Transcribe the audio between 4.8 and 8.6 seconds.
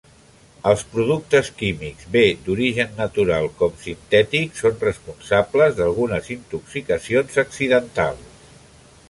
responsables d'algunes intoxicacions accidentals.